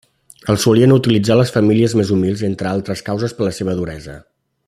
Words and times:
El 0.53 0.57
solien 0.61 0.93
utilitzar 0.95 1.37
les 1.41 1.51
famílies 1.57 1.95
més 2.01 2.13
humils 2.17 2.43
entre 2.49 2.71
altres 2.71 3.07
causes 3.11 3.39
per 3.41 3.47
la 3.51 3.53
seva 3.61 3.77
duresa. 3.83 4.17